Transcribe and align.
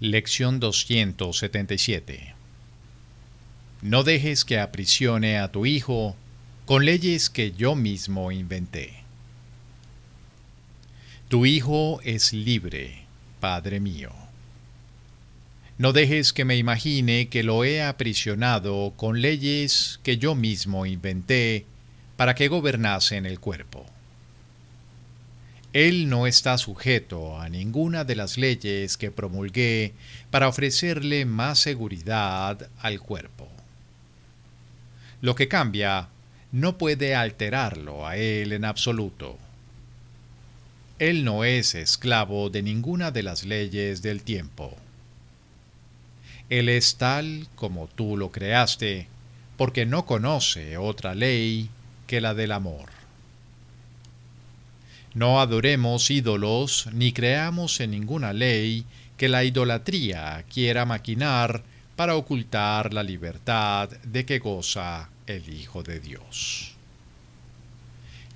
Lección 0.00 0.60
277 0.60 2.32
No 3.82 4.04
dejes 4.04 4.44
que 4.44 4.60
aprisione 4.60 5.40
a 5.40 5.50
tu 5.50 5.66
hijo 5.66 6.14
con 6.66 6.84
leyes 6.84 7.28
que 7.28 7.50
yo 7.50 7.74
mismo 7.74 8.30
inventé. 8.30 9.02
Tu 11.28 11.46
hijo 11.46 12.00
es 12.04 12.32
libre, 12.32 13.06
Padre 13.40 13.80
mío. 13.80 14.12
No 15.78 15.92
dejes 15.92 16.32
que 16.32 16.44
me 16.44 16.56
imagine 16.56 17.28
que 17.28 17.42
lo 17.42 17.64
he 17.64 17.82
aprisionado 17.82 18.92
con 18.96 19.20
leyes 19.20 19.98
que 20.04 20.16
yo 20.16 20.36
mismo 20.36 20.86
inventé 20.86 21.66
para 22.16 22.36
que 22.36 22.46
gobernase 22.46 23.16
en 23.16 23.26
el 23.26 23.40
cuerpo. 23.40 23.84
Él 25.74 26.08
no 26.08 26.26
está 26.26 26.56
sujeto 26.56 27.38
a 27.38 27.50
ninguna 27.50 28.04
de 28.04 28.16
las 28.16 28.38
leyes 28.38 28.96
que 28.96 29.10
promulgué 29.10 29.92
para 30.30 30.48
ofrecerle 30.48 31.26
más 31.26 31.58
seguridad 31.58 32.70
al 32.80 33.00
cuerpo. 33.00 33.48
Lo 35.20 35.34
que 35.34 35.48
cambia 35.48 36.08
no 36.52 36.78
puede 36.78 37.14
alterarlo 37.14 38.06
a 38.06 38.16
él 38.16 38.52
en 38.52 38.64
absoluto. 38.64 39.36
Él 40.98 41.24
no 41.24 41.44
es 41.44 41.74
esclavo 41.74 42.48
de 42.48 42.62
ninguna 42.62 43.10
de 43.10 43.22
las 43.22 43.44
leyes 43.44 44.00
del 44.00 44.22
tiempo. 44.22 44.74
Él 46.48 46.70
es 46.70 46.96
tal 46.96 47.46
como 47.56 47.88
tú 47.88 48.16
lo 48.16 48.32
creaste, 48.32 49.06
porque 49.58 49.84
no 49.84 50.06
conoce 50.06 50.78
otra 50.78 51.14
ley 51.14 51.68
que 52.06 52.22
la 52.22 52.32
del 52.32 52.52
amor. 52.52 52.97
No 55.18 55.40
adoremos 55.40 56.10
ídolos 56.10 56.88
ni 56.92 57.12
creamos 57.12 57.80
en 57.80 57.90
ninguna 57.90 58.32
ley 58.32 58.84
que 59.16 59.28
la 59.28 59.42
idolatría 59.42 60.44
quiera 60.52 60.84
maquinar 60.84 61.62
para 61.96 62.14
ocultar 62.14 62.94
la 62.94 63.02
libertad 63.02 63.88
de 64.04 64.24
que 64.24 64.38
goza 64.38 65.10
el 65.26 65.52
Hijo 65.52 65.82
de 65.82 65.98
Dios. 65.98 66.74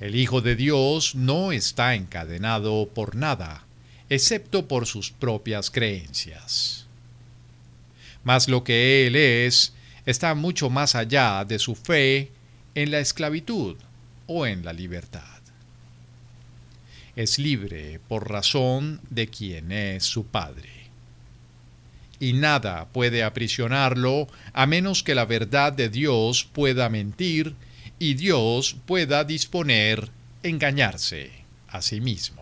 El 0.00 0.16
Hijo 0.16 0.40
de 0.40 0.56
Dios 0.56 1.14
no 1.14 1.52
está 1.52 1.94
encadenado 1.94 2.88
por 2.92 3.14
nada, 3.14 3.64
excepto 4.08 4.66
por 4.66 4.86
sus 4.86 5.12
propias 5.12 5.70
creencias 5.70 6.82
mas 8.24 8.48
lo 8.48 8.64
que 8.64 9.06
Él 9.06 9.16
es 9.16 9.72
está 10.06 10.34
mucho 10.34 10.70
más 10.70 10.94
allá 10.94 11.44
de 11.44 11.58
su 11.58 11.74
fe 11.74 12.30
en 12.74 12.90
la 12.90 13.00
esclavitud 13.00 13.76
o 14.26 14.46
en 14.46 14.64
la 14.64 14.72
libertad. 14.72 15.31
Es 17.14 17.38
libre 17.38 18.00
por 18.08 18.30
razón 18.30 19.00
de 19.10 19.28
quien 19.28 19.70
es 19.70 20.04
su 20.04 20.26
Padre. 20.26 20.70
Y 22.18 22.32
nada 22.32 22.86
puede 22.86 23.22
aprisionarlo 23.22 24.28
a 24.52 24.66
menos 24.66 25.02
que 25.02 25.14
la 25.14 25.26
verdad 25.26 25.72
de 25.72 25.88
Dios 25.88 26.48
pueda 26.52 26.88
mentir 26.88 27.54
y 27.98 28.14
Dios 28.14 28.76
pueda 28.86 29.24
disponer 29.24 30.08
engañarse 30.42 31.30
a 31.68 31.82
sí 31.82 32.00
mismo. 32.00 32.41